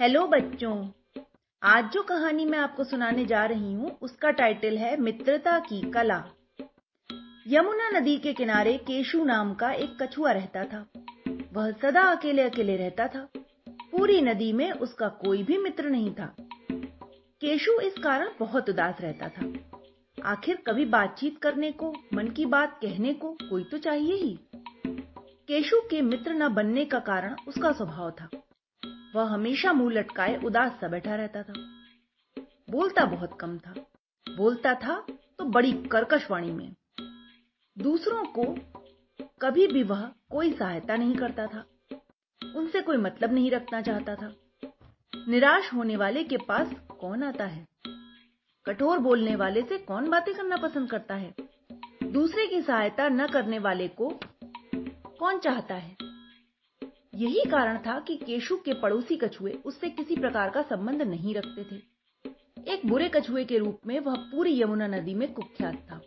[0.00, 0.88] Hello बच्चों।
[1.62, 6.24] आज जो कहानी मैं आपको सुनाने जा रही हूँ, उसका टाइटल है मित्रता की कला।
[7.46, 10.86] यमुना नदी के किनारे केशु नाम का एक कछुआ रहता था।
[11.52, 13.28] वह सदा अकेले अकेले रहता था।
[13.68, 16.36] पूरी नदी में उसका कोई भी मित्र नहीं था।
[17.40, 19.52] केशु इस कारण बहुत उदास रहता था।
[20.24, 24.38] आखिर कभी बातचीत करने को, मन की बात कहने को कोई तो चाहिए ही।
[25.48, 28.28] केशु के मित्र न बनने का कारण उसका स्वभाव था।
[29.14, 31.52] वह हमेशा मुँह लटकाए उदास सा बैठा रहता था।
[32.70, 33.74] बोलता बहुत कम था।
[34.36, 35.06] बोलता था
[35.38, 36.74] तो बड़ी कर्कश वाणी में।
[37.78, 38.58] दूसरों को
[39.42, 41.64] कभी भी वह कोई सहायता नहीं करता था।
[42.56, 44.34] उनसे कोई मतलब नहीं रखना चाहता था।
[45.28, 47.66] निराश होने वाले के पास कौन आता है?
[48.66, 51.34] कठोर बोलने वाले से कौन बातें करना पसंद करता है?
[52.04, 54.20] दूसरे की सहायता न करने वाले को
[55.18, 56.09] कौन चाहता है?
[57.20, 61.64] यही कारण था कि केशु के पड़ोसी कछुए उससे किसी प्रकार का संबंध नहीं रखते
[61.64, 61.82] थे।
[62.72, 66.00] एक बुरे कछुए के रूप में वह पूरी यमुना नदी में कुख्यात था।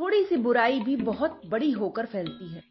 [0.00, 2.62] थोड़ी सी बुराई भी बहुत बड़ी होकर फैलती है।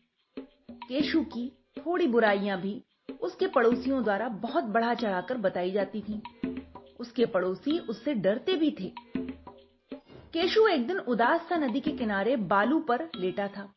[0.74, 2.84] केशु की थोड़ी बुराइयाँ भी
[3.22, 6.20] उसके पड़ोसियों द्वारा बहुत बढ़ा चढ़ाकर बताई जाती थीं।
[7.00, 8.94] उसके पड़ोसी उससे डरते भी थे।
[10.34, 13.74] केशु एक दिन उदास सा नदी के किनारे बालू पर लेटा था।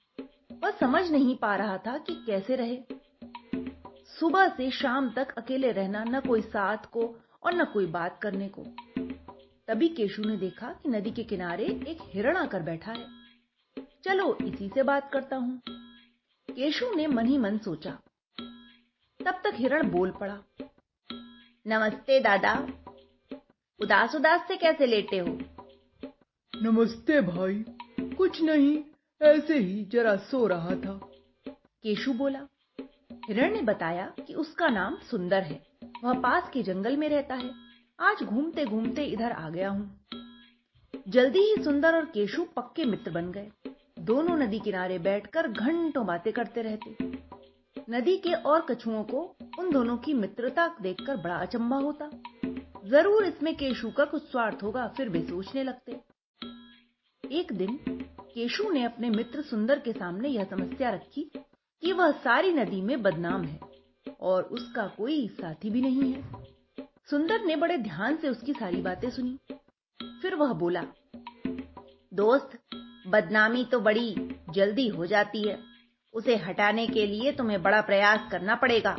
[0.64, 2.99] वह समझ नहीं पा रहा था कि कैसे रहे।
[4.20, 8.50] सुबह से शाम तक अकेले रहना न कोई साथ को और न कोई बात करने
[8.58, 8.62] को।
[9.68, 13.06] तभी केशु ने देखा कि नदी के किनारे एक हिरण आकर बैठा है।
[14.04, 15.62] चलो इसी से बात करता हूँ।
[16.50, 17.90] केशु ने मन ही मन सोचा।
[19.24, 20.42] तब तक हिरण बोल पड़ा
[21.66, 22.68] नमस्ते दादा
[23.80, 25.38] उदास उदास से कैसे लेटे हो?
[26.62, 27.64] नमस्ते भाई
[28.00, 28.84] कुछ नहीं
[29.22, 31.00] ऐसे ही जरा सो रहा था।
[31.82, 32.46] केशु बोला
[33.28, 35.60] हिरण ने बताया कि उसका नाम सुंदर है।
[36.04, 37.50] वह पास के जंगल में रहता है।
[37.98, 40.00] आज घूमते घूमते इधर आ गया हूँ।
[41.08, 43.50] जल्दी ही सुंदर और केशु पक्के मित्र बन गए।
[44.00, 46.96] दोनों नदी किनारे बैठकर घंटों बातें करते रहते।
[47.90, 49.20] नदी के और कछुओं को
[49.58, 52.11] उन दोनों की मित्रता देखकर बड़ा अचंबा होता।
[52.86, 56.00] ज़रूर इसमें केशु का कुछ स्वार्थ होगा, फिर वे सोचने लगते।
[57.24, 57.78] एक दिन
[58.24, 61.30] केशु ने अपने मित्र सुंदर के सामने यह समस्या रखी
[61.83, 63.61] कि वह सारी नदी में बदनाम है
[64.20, 66.24] और उसका कोई साथी भी नहीं है।
[67.11, 69.39] सुंदर ने बड़े ध्यान से उसकी सारी बातें सुनी।
[70.23, 70.85] फिर वह बोला,
[72.14, 72.58] दोस्त,
[73.07, 74.17] बदनामी तो बड़ी
[74.51, 75.58] जल्दी हो जाती है।
[76.14, 78.96] उसे हटाने के लिए तुम्हें बड़ा प्रयास करना पड़ेगा।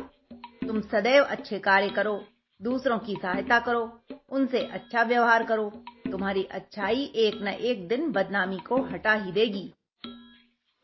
[0.66, 2.24] तुम सदैव अच्छे कार्य करो,
[2.62, 5.70] दूसरों की सहायता करो, उनसे अच्छा व्यवहार करो।
[6.10, 9.72] तुम्हारी अच्छाई एक न एक दिन बदनामी को हटा ही देगी।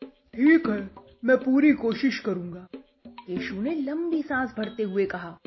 [0.02, 5.38] ठीक है। मैं पूरी कोशिश करूँगा। केशु ने लंबी सांस भरते हुए कहा,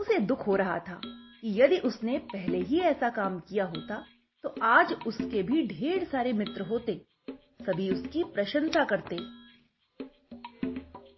[0.00, 4.02] उसे दुख हो रहा था कि यदि उसने पहले ही ऐसा काम किया होता
[4.44, 7.00] तो आज उसके भी ढेर सारे मित्र होते,
[7.62, 9.16] सभी उसकी प्रशंसा करते।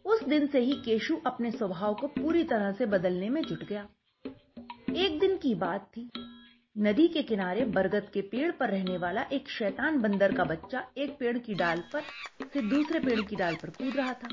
[0.04, 3.86] उस दिन से ही केशु अपने स्वभाव को पूरी तरह से बदलने में जुट गया।
[4.96, 6.08] एक दिन की बात थी।
[6.80, 11.16] नदी के किनारे बरगद के पेड़ पर रहने वाला एक शैतान बंदर का बच्चा एक
[11.18, 12.02] पेड़ की डाल पर
[12.52, 14.28] से दूसरे पेड़ की डाल पर कूद रहा था।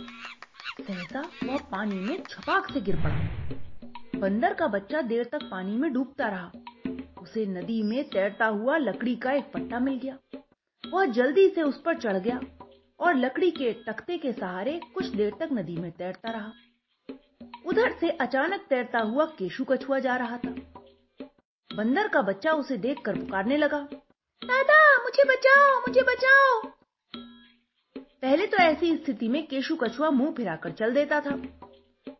[0.87, 5.93] सहसा वह पानी में छपाक से गिर पड़ा। बंदर का बच्चा देर तक पानी में
[5.93, 6.51] डूबता रहा।
[7.21, 10.17] उसे नदी में तैरता हुआ लकड़ी का एक पट्टा मिल गया।
[10.93, 12.39] वह जल्दी से उस पर चढ़ गया
[12.99, 16.51] और लकड़ी के तख्ते के सहारे कुछ देर तक नदी में तैरता रहा।
[17.65, 20.55] उधर से अचानक तैरता हुआ केशु कछुआ जा रहा था।
[21.75, 23.79] बंदर का बच्चा उसे देखकर पुकारने लगा,
[24.41, 26.61] दादा, मुझे बचाओ मुझे बचाओ!
[28.21, 31.35] पहले तो ऐसी स्थिति में केशु कछुआ मुँह फिराकर चल देता था,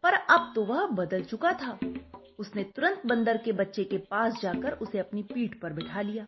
[0.03, 1.77] पर अब तो वह बदल चुका था।
[2.39, 6.25] उसने तुरंत बंदर के बच्चे के पास जाकर उसे अपनी पीठ पर बिठा लिया।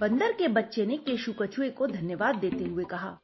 [0.00, 3.18] बंदर के बच्चे ने केशु कछुए को धन्यवाद देते हुए कहा,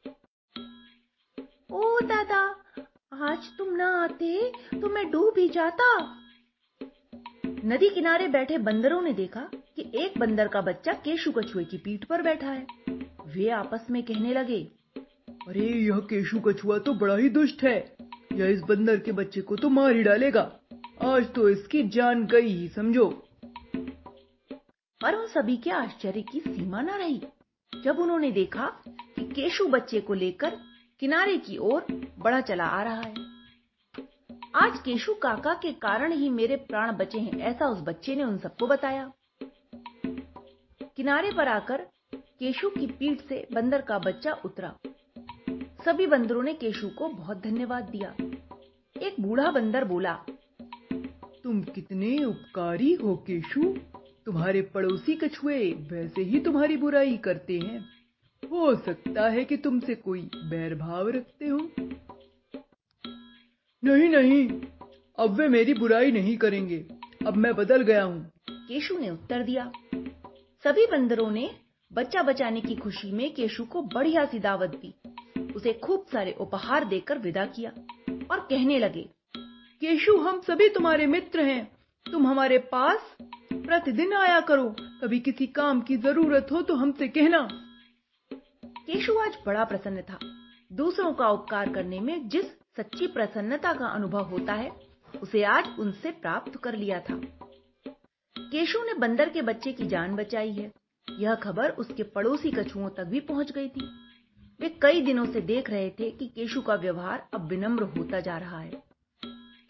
[1.71, 2.39] ओ दादा,
[3.23, 5.89] आज तुम न आते तो मैं डूब ही जाता।
[7.65, 9.41] नदी किनारे बैठे बंदरों ने देखा
[9.75, 12.65] कि एक बंदर का बच्चा केशु कछुए की पीठ पर बैठा है।
[13.27, 14.59] वे आपस में कहने लगे
[15.47, 17.95] अरे यह केशु कछुआ तो बड़ा ही दुष्ट है।
[18.33, 20.41] यह इस बंदर के बच्चे को तो मार ही डालेगा।
[21.03, 23.05] आज तो इसकी जान गई ही समझो।
[25.01, 27.21] पर उन सभी के आश्चर्य की सीमा न रही।
[27.83, 30.57] जब उन्होंने देखा कि केशु बच्चे को लेकर
[30.99, 31.85] किनारे की ओर
[32.19, 33.36] बड़ा चला आ रहा है
[34.59, 38.37] आज केशु काका के कारण ही मेरे प्राण बचे हैं, ऐसा उस बच्चे ने उन
[38.37, 39.11] सबको बताया।
[40.95, 41.77] किनारे पर आकर
[42.15, 44.77] केशु की पीठ से बंदर का बच्चा उतरा।
[45.85, 48.15] सभी बंदरों ने केशु को बहुत धन्यवाद दिया।
[49.01, 50.13] एक बूढ़ा बंदर बोला,
[51.43, 53.75] तुम कितने उपकारी हो केशु।
[54.25, 57.85] तुम्हारे पड़ोसी कछुए वैसे ही तुम्हारी बुराई करते हैं।
[58.51, 61.69] हो सकता है कि तुमसे कोई बैर भाव रखते हो।
[63.83, 64.49] नहीं नहीं।
[65.19, 66.85] अब वे मेरी बुराई नहीं करेंगे।
[67.27, 69.71] अब मैं बदल गया हूँ। केशु ने उत्तर दिया।
[70.63, 71.49] सभी बंदरों ने
[71.93, 74.93] बच्चा बचाने की खुशी में केशु को बढ़िया सी दावत दी।
[75.55, 77.69] उसे खूब सारे उपहार देकर विदा किया
[78.31, 79.09] और कहने लगे
[79.81, 81.71] केशु हम सभी तुम्हारे मित्र हैं।
[82.11, 83.15] तुम हमारे पास
[83.53, 87.47] प्रतिदिन आया करो। कभी किसी काम की ज़रूरत हो तो हमसे कहना।
[88.31, 90.19] केशु आज बड़ा प्रसन्न था।
[90.73, 94.71] दूसरों का उपकार करने में जिस सच्ची प्रसन्नता का अनुभव होता है
[95.21, 97.15] उसे आज उनसे प्राप्त कर लिया था।
[98.39, 100.71] केशु ने बंदर के बच्चे की जान बचाई है।
[101.19, 103.89] यह खबर उसके पड़ोसी कछुओं तक भी पहुँच गई थी।
[104.59, 108.37] वे कई दिनों से देख रहे थे कि केशु का व्यवहार अब विनम्र होता जा
[108.37, 108.83] रहा है।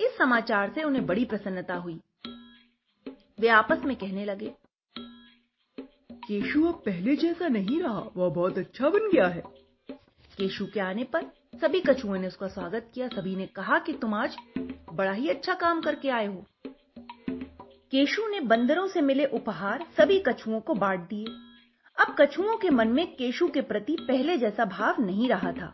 [0.01, 1.99] इस समाचार से उन्हें बड़ी प्रसन्नता हुई।
[3.39, 4.53] वे आपस में कहने लगे
[6.27, 9.43] केशु अब पहले जैसा नहीं रहा वह बहुत अच्छा बन गया है।
[10.37, 11.25] केशु के आने पर
[11.61, 14.35] सभी कछुओं ने उसका स्वागत किया। सभी ने कहा कि तुम आज
[14.93, 16.45] बड़ा ही अच्छा काम करके आए हो।
[17.91, 21.25] केशु ने बंदरों से मिले उपहार सभी कछुओं को बांट दिए।
[22.05, 25.73] अब कछुओं के मन में केशु के प्रति पहले जैसा भाव नहीं रहा था।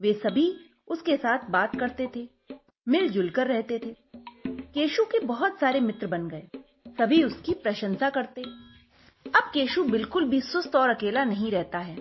[0.00, 0.56] वे सभी
[0.88, 2.28] उसके साथ बात करते थे,
[2.88, 3.96] मिलजुल कर रहते थे।
[4.48, 6.48] केशु के बहुत सारे मित्र बन गए।
[6.88, 8.42] सभी उसकी प्रशंसा करते।
[9.26, 11.96] अब केशु बिल्कुल भी सुस्त और अकेला नहीं रहता है।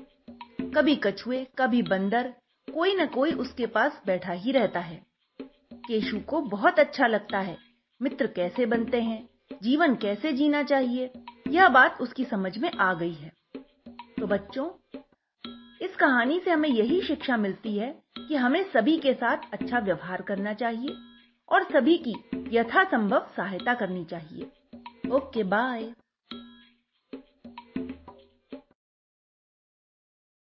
[0.61, 2.33] कभी कछुए, कभी बंदर
[2.75, 5.05] कोई न कोई उसके पास बैठा ही रहता है।
[5.73, 7.57] केशु को बहुत अच्छा लगता है।
[8.01, 9.29] मित्र कैसे बनते हैं?
[9.63, 11.11] जीवन कैसे जीना चाहिए?
[11.47, 13.33] यह बात उसकी समझ में आ गई है।
[14.19, 14.99] तो बच्चों,
[15.81, 20.21] इस कहानी से हमें यही शिक्षा मिलती है कि हमें सभी के साथ अच्छा व्यवहार
[20.21, 20.95] करना चाहिए
[21.49, 22.15] और सभी की
[22.57, 24.51] यथासंभव सहायता करनी चाहिए।
[25.11, 25.93] Okay, bye.